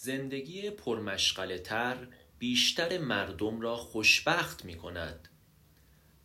[0.00, 2.06] زندگی پرمشغله تر
[2.38, 5.28] بیشتر مردم را خوشبخت می کند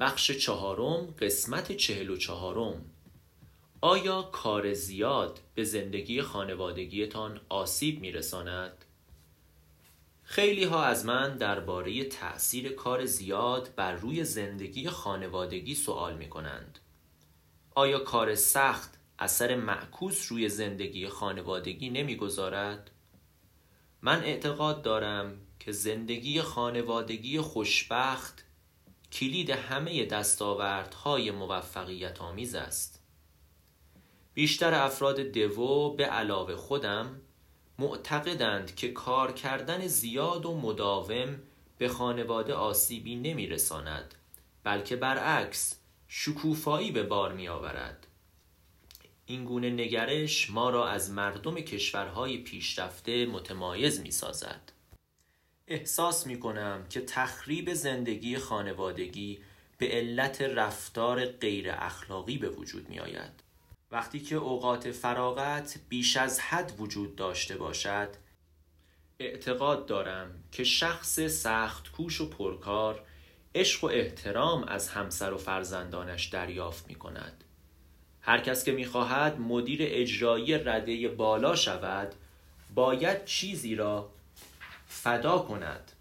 [0.00, 2.84] بخش چهارم قسمت چهل و چهارم
[3.80, 8.84] آیا کار زیاد به زندگی خانوادگیتان آسیب می رساند؟
[10.22, 16.78] خیلی ها از من درباره تأثیر کار زیاد بر روی زندگی خانوادگی سوال می کنند.
[17.74, 22.90] آیا کار سخت اثر معکوس روی زندگی خانوادگی نمی‌گذارد؟
[24.02, 28.44] من اعتقاد دارم که زندگی خانوادگی خوشبخت
[29.12, 33.02] کلید همه دستاوردهای موفقیت آمیز است.
[34.34, 37.20] بیشتر افراد دوو به علاوه خودم
[37.78, 41.42] معتقدند که کار کردن زیاد و مداوم
[41.78, 44.14] به خانواده آسیبی نمیرساند
[44.64, 48.06] بلکه برعکس شکوفایی به بار می آورد.
[49.30, 54.72] این گونه نگرش ما را از مردم کشورهای پیشرفته متمایز می سازد.
[55.68, 59.38] احساس می کنم که تخریب زندگی خانوادگی
[59.78, 63.42] به علت رفتار غیر اخلاقی به وجود می آید.
[63.90, 68.08] وقتی که اوقات فراغت بیش از حد وجود داشته باشد
[69.18, 73.04] اعتقاد دارم که شخص سخت کوش و پرکار
[73.54, 77.44] عشق و احترام از همسر و فرزندانش دریافت می کند.
[78.30, 82.14] هر کس که می خواهد مدیر اجرایی رده بالا شود
[82.74, 84.10] باید چیزی را
[84.88, 85.92] فدا کند.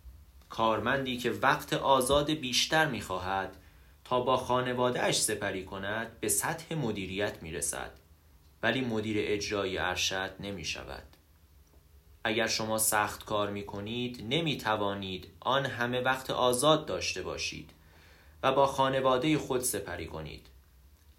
[0.49, 3.55] کارمندی که وقت آزاد بیشتر می خواهد
[4.03, 7.91] تا با خانواده اش سپری کند به سطح مدیریت می رسد
[8.63, 11.03] ولی مدیر اجرایی ارشد نمی شود
[12.23, 17.69] اگر شما سخت کار می کنید نمی توانید آن همه وقت آزاد داشته باشید
[18.43, 20.47] و با خانواده خود سپری کنید.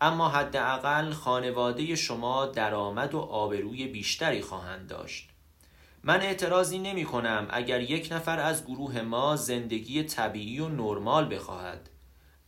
[0.00, 5.30] اما حداقل خانواده شما درآمد و آبروی بیشتری خواهند داشت.
[6.02, 11.88] من اعتراضی نمی کنم اگر یک نفر از گروه ما زندگی طبیعی و نرمال بخواهد.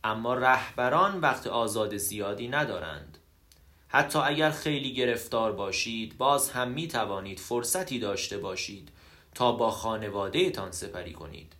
[0.03, 3.17] اما رهبران وقت آزاد زیادی ندارند.
[3.87, 8.89] حتی اگر خیلی گرفتار باشید باز هم می توانید فرصتی داشته باشید
[9.35, 11.53] تا با خانواده تان سپری کنید.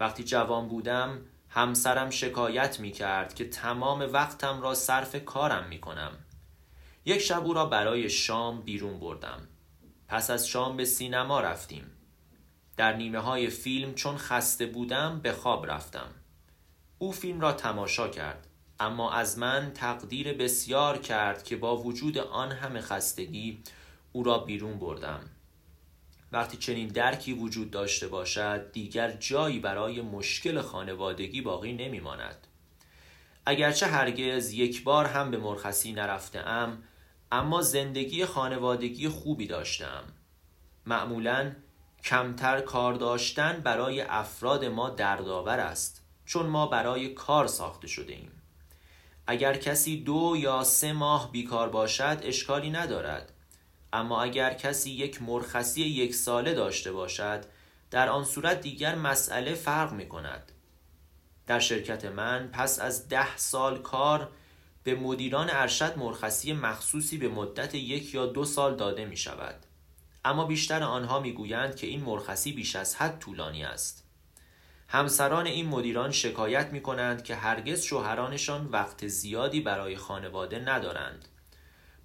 [0.00, 1.18] وقتی جوان بودم
[1.54, 6.12] همسرم شکایت می کرد که تمام وقتم را صرف کارم می کنم
[7.04, 9.48] یک شب او را برای شام بیرون بردم.
[10.08, 11.84] پس از شام به سینما رفتیم.
[12.76, 16.08] در نیمه های فیلم چون خسته بودم به خواب رفتم.
[16.98, 18.46] او فیلم را تماشا کرد
[18.80, 23.62] اما از من تقدیر بسیار کرد که با وجود آن همه خستگی
[24.12, 25.20] او را بیرون بردم.
[26.32, 32.46] وقتی چنین درکی وجود داشته باشد دیگر جایی برای مشکل خانوادگی باقی نمی ماند.
[33.46, 36.82] اگرچه هرگز یک بار هم به مرخصی نرفته ام
[37.32, 40.04] اما زندگی خانوادگی خوبی داشتم
[40.86, 41.52] معمولا
[42.04, 48.32] کمتر کار داشتن برای افراد ما دردآور است چون ما برای کار ساخته شده ایم.
[49.26, 53.32] اگر کسی دو یا سه ماه بیکار باشد اشکالی ندارد.
[53.92, 57.44] اما اگر کسی یک مرخصی یک ساله داشته باشد
[57.90, 60.52] در آن صورت دیگر مسئله فرق می کند
[61.46, 64.30] در شرکت من پس از ده سال کار
[64.84, 69.66] به مدیران ارشد مرخصی مخصوصی به مدت یک یا دو سال داده می شود
[70.24, 74.04] اما بیشتر آنها می گویند که این مرخصی بیش از حد طولانی است.
[74.88, 81.28] همسران این مدیران شکایت می کنند که هرگز شوهرانشان وقت زیادی برای خانواده ندارند.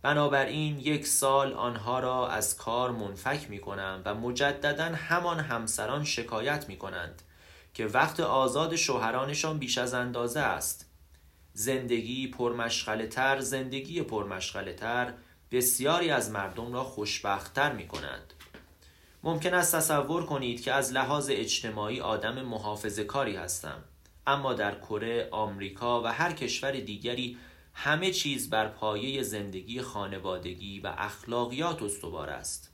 [0.02, 6.70] بنابراین یک سال آنها را از کار منفک می کنم و مجددا همان همسران شکایت
[6.70, 7.22] می کنند
[7.74, 10.90] که وقت آزاد شوهرانشان بیش از اندازه است.
[11.54, 15.14] زندگی پرمشغله تر زندگی پرمشغله تر
[15.52, 18.34] بسیاری از مردم را خوشبختتر می کند
[19.24, 23.84] ممکن است تصور کنید که از لحاظ اجتماعی آدم محافظه کاری هستم.
[24.28, 27.38] اما در کره، آمریکا و هر کشور دیگری
[27.80, 32.72] همه چیز بر پایه زندگی خانوادگی و اخلاقیات استوار است.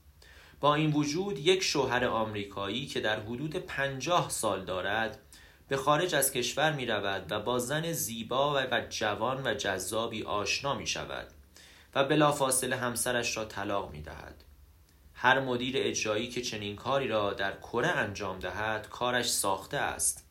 [0.59, 5.19] با این وجود یک شوهر آمریکایی که در حدود پنجاه سال دارد
[5.67, 10.73] به خارج از کشور می رود و با زن زیبا و جوان و جذابی آشنا
[10.73, 11.27] می شود
[11.95, 14.43] و بلافاصله همسرش را طلاق می دهد.
[15.13, 20.25] هر مدیر اجرایی که چنین کاری را در کره انجام دهد کارش ساخته است.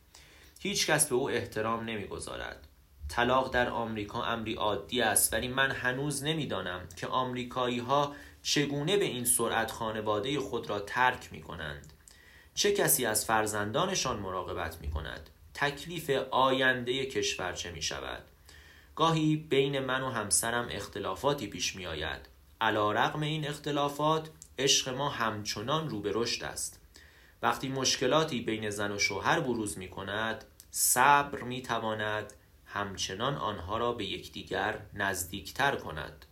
[0.60, 2.69] هیچ کس به او احترام نمی‌گذارد.
[3.12, 9.04] طلاق در آمریکا امری عادی است ولی من هنوز نمی‌دانم که آمریکایی ها چگونه به
[9.04, 11.92] این سرعت خانواده خود را ترک می کنند
[12.54, 18.22] چه کسی از فرزندانشان مراقبت می کند تکلیف آینده کشور چه می شود
[18.96, 22.28] گاهی بین من و همسرم اختلافاتی پیش می آید
[22.60, 26.80] علا رقم این اختلافات عشق ما همچنان رو به رشد است.
[27.42, 32.32] وقتی مشکلاتی بین زن و شوهر بروز می کند صبر می تواند
[32.74, 36.26] همچنان آنها را به یکدیگر نزدیکتر کند.